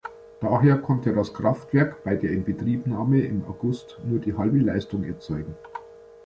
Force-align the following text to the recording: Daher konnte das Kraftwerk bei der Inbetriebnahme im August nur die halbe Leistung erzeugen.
Daher 0.39 0.79
konnte 0.79 1.13
das 1.13 1.31
Kraftwerk 1.31 2.03
bei 2.03 2.15
der 2.15 2.31
Inbetriebnahme 2.31 3.21
im 3.21 3.45
August 3.45 3.99
nur 4.03 4.17
die 4.17 4.35
halbe 4.35 4.57
Leistung 4.57 5.03
erzeugen. 5.03 5.55